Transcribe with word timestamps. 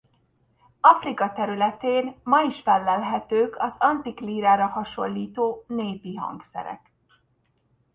Afrika 0.79 1.31
területén 1.31 2.19
ma 2.23 2.41
is 2.41 2.61
fellelhetők 2.61 3.55
az 3.57 3.75
antik 3.79 4.19
lírára 4.19 4.67
hasonlító 4.67 5.63
népi 5.67 6.15
hangszerek. 6.15 6.91